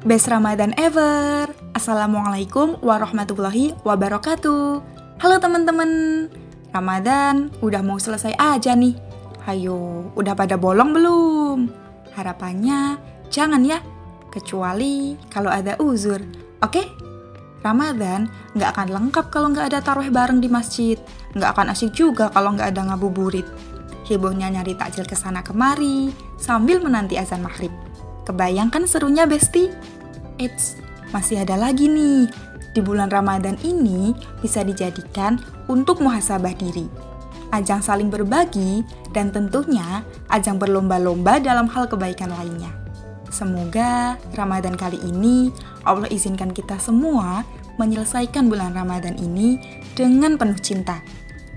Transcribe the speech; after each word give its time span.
Best 0.00 0.32
Ramadan 0.32 0.72
ever! 0.80 1.52
Assalamualaikum 1.76 2.80
warahmatullahi 2.80 3.76
wabarakatuh. 3.84 4.80
Halo 5.20 5.36
teman-teman, 5.36 6.24
Ramadan 6.72 7.52
udah 7.60 7.84
mau 7.84 8.00
selesai 8.00 8.32
aja 8.40 8.72
nih. 8.72 8.96
Hayo, 9.44 10.08
udah 10.16 10.32
pada 10.32 10.56
bolong 10.56 10.96
belum? 10.96 11.58
Harapannya 12.16 12.96
jangan 13.28 13.60
ya, 13.60 13.84
kecuali 14.32 15.20
kalau 15.28 15.52
ada 15.52 15.76
uzur. 15.76 16.24
Oke? 16.64 16.80
Ramadan 17.60 18.24
nggak 18.56 18.72
akan 18.72 18.88
lengkap 18.96 19.28
kalau 19.28 19.52
nggak 19.52 19.68
ada 19.68 19.84
taruh 19.84 20.08
bareng 20.08 20.40
di 20.40 20.48
masjid. 20.48 20.96
Nggak 21.36 21.60
akan 21.60 21.76
asyik 21.76 21.92
juga 21.92 22.32
kalau 22.32 22.56
nggak 22.56 22.72
ada 22.72 22.88
ngabuburit. 22.88 23.44
Hebohnya 24.08 24.48
nyari 24.48 24.72
takjil 24.80 25.04
ke 25.04 25.12
sana 25.12 25.44
kemari 25.44 26.08
sambil 26.40 26.80
menanti 26.80 27.20
azan 27.20 27.44
maghrib. 27.44 27.89
Kebayangkan 28.28 28.84
serunya 28.84 29.24
Besti? 29.24 29.70
Eits, 30.40 30.80
masih 31.12 31.44
ada 31.44 31.56
lagi 31.56 31.88
nih. 31.88 32.28
Di 32.70 32.78
bulan 32.78 33.10
Ramadan 33.10 33.58
ini 33.66 34.14
bisa 34.40 34.62
dijadikan 34.62 35.42
untuk 35.66 35.98
muhasabah 35.98 36.54
diri. 36.54 36.86
Ajang 37.50 37.82
saling 37.82 38.14
berbagi 38.14 38.86
dan 39.10 39.34
tentunya 39.34 40.06
ajang 40.30 40.62
berlomba-lomba 40.62 41.42
dalam 41.42 41.66
hal 41.66 41.90
kebaikan 41.90 42.30
lainnya. 42.30 42.70
Semoga 43.30 44.18
Ramadan 44.38 44.78
kali 44.78 45.02
ini 45.02 45.50
Allah 45.82 46.06
izinkan 46.10 46.54
kita 46.54 46.78
semua 46.78 47.42
menyelesaikan 47.78 48.46
bulan 48.46 48.74
Ramadan 48.74 49.18
ini 49.18 49.58
dengan 49.98 50.38
penuh 50.38 50.58
cinta. 50.62 51.02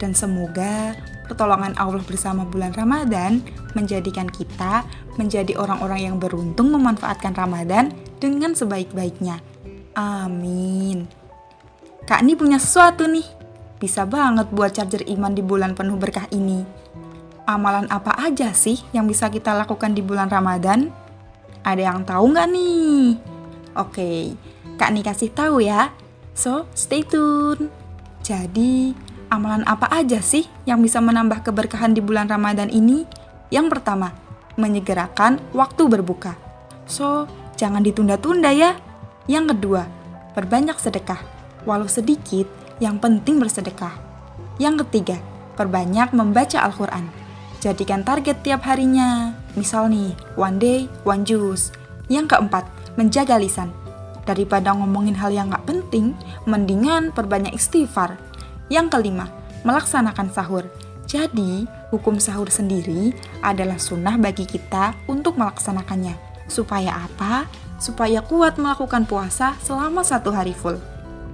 Dan 0.02 0.18
semoga 0.18 0.98
pertolongan 1.34 1.74
Allah 1.82 2.06
bersama 2.06 2.46
bulan 2.46 2.78
Ramadan 2.78 3.42
menjadikan 3.74 4.30
kita 4.30 4.86
menjadi 5.18 5.58
orang-orang 5.58 6.14
yang 6.14 6.16
beruntung 6.22 6.70
memanfaatkan 6.70 7.34
Ramadan 7.34 7.90
dengan 8.22 8.54
sebaik-baiknya. 8.54 9.42
Amin. 9.98 11.10
Kak 12.06 12.22
ini 12.22 12.38
punya 12.38 12.62
sesuatu 12.62 13.10
nih. 13.10 13.26
Bisa 13.82 14.06
banget 14.06 14.54
buat 14.54 14.78
charger 14.78 15.02
iman 15.10 15.34
di 15.34 15.42
bulan 15.42 15.74
penuh 15.74 15.98
berkah 15.98 16.30
ini. 16.30 16.62
Amalan 17.50 17.90
apa 17.90 18.14
aja 18.22 18.54
sih 18.54 18.78
yang 18.94 19.10
bisa 19.10 19.34
kita 19.34 19.58
lakukan 19.58 19.98
di 19.98 20.06
bulan 20.06 20.30
Ramadan? 20.30 20.94
Ada 21.66 21.82
yang 21.90 22.06
tahu 22.06 22.30
nggak 22.30 22.48
nih? 22.54 23.04
Oke, 23.74 24.38
Kak 24.78 24.94
Ni 24.94 25.02
kasih 25.02 25.34
tahu 25.34 25.66
ya. 25.66 25.90
So, 26.38 26.70
stay 26.78 27.02
tune. 27.02 27.74
Jadi, 28.22 28.96
amalan 29.34 29.66
apa 29.66 29.90
aja 29.90 30.22
sih 30.22 30.46
yang 30.70 30.86
bisa 30.86 31.02
menambah 31.02 31.42
keberkahan 31.42 31.98
di 31.98 32.06
bulan 32.06 32.30
Ramadan 32.30 32.70
ini? 32.70 33.10
Yang 33.50 33.74
pertama, 33.74 34.14
menyegerakan 34.62 35.42
waktu 35.58 35.90
berbuka. 35.90 36.38
So, 36.86 37.26
jangan 37.58 37.82
ditunda-tunda 37.82 38.54
ya. 38.54 38.78
Yang 39.26 39.58
kedua, 39.58 39.90
perbanyak 40.38 40.78
sedekah. 40.78 41.18
Walau 41.66 41.90
sedikit, 41.90 42.46
yang 42.78 43.02
penting 43.02 43.42
bersedekah. 43.42 43.98
Yang 44.62 44.86
ketiga, 44.86 45.18
perbanyak 45.58 46.14
membaca 46.14 46.62
Al-Quran. 46.62 47.10
Jadikan 47.58 48.06
target 48.06 48.46
tiap 48.46 48.62
harinya. 48.70 49.34
Misal 49.58 49.90
nih, 49.90 50.14
one 50.38 50.58
day, 50.62 50.80
one 51.08 51.26
juice. 51.26 51.74
Yang 52.12 52.38
keempat, 52.38 52.68
menjaga 53.00 53.40
lisan. 53.42 53.74
Daripada 54.24 54.76
ngomongin 54.76 55.16
hal 55.18 55.32
yang 55.32 55.52
gak 55.52 55.66
penting, 55.68 56.16
mendingan 56.48 57.12
perbanyak 57.16 57.56
istighfar 57.56 58.20
yang 58.74 58.90
kelima, 58.90 59.30
melaksanakan 59.62 60.34
sahur. 60.34 60.66
Jadi, 61.06 61.70
hukum 61.94 62.18
sahur 62.18 62.50
sendiri 62.50 63.14
adalah 63.46 63.78
sunnah 63.78 64.18
bagi 64.18 64.50
kita 64.50 64.98
untuk 65.06 65.38
melaksanakannya. 65.38 66.18
Supaya 66.50 67.06
apa? 67.06 67.46
Supaya 67.78 68.26
kuat 68.26 68.58
melakukan 68.58 69.06
puasa 69.06 69.54
selama 69.62 70.02
satu 70.02 70.34
hari 70.34 70.58
full. 70.58 70.82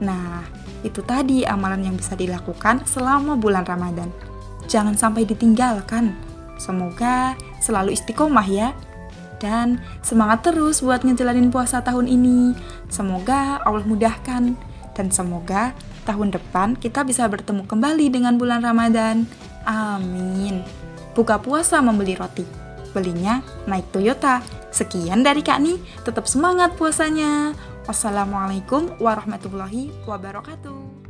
Nah, 0.03 0.43
itu 0.83 0.99
tadi 0.99 1.47
amalan 1.47 1.87
yang 1.87 1.95
bisa 1.95 2.19
dilakukan 2.19 2.83
selama 2.83 3.39
bulan 3.39 3.63
Ramadan. 3.63 4.11
Jangan 4.67 4.99
sampai 4.99 5.23
ditinggalkan. 5.23 6.11
Semoga 6.59 7.39
selalu 7.63 7.95
istiqomah 7.95 8.47
ya. 8.51 8.75
Dan 9.39 9.79
semangat 10.03 10.43
terus 10.43 10.83
buat 10.83 11.07
ngejalanin 11.07 11.47
puasa 11.47 11.79
tahun 11.79 12.11
ini. 12.11 12.51
Semoga 12.91 13.63
Allah 13.63 13.87
mudahkan. 13.87 14.59
Dan 14.93 15.13
semoga 15.13 15.73
tahun 16.03 16.33
depan 16.33 16.75
kita 16.77 17.05
bisa 17.05 17.27
bertemu 17.29 17.65
kembali 17.65 18.09
dengan 18.09 18.35
bulan 18.35 18.63
Ramadan. 18.63 19.29
Amin. 19.67 20.61
Buka 21.13 21.41
puasa 21.41 21.81
membeli 21.83 22.15
roti. 22.15 22.45
Belinya 22.95 23.43
naik 23.69 23.91
Toyota. 23.93 24.41
Sekian 24.69 25.25
dari 25.25 25.41
Kak 25.41 25.59
Ni, 25.61 25.81
tetap 26.05 26.29
semangat 26.29 26.77
puasanya. 26.77 27.57
Wassalamualaikum 27.89 29.01
warahmatullahi 29.01 29.89
wabarakatuh. 30.05 31.08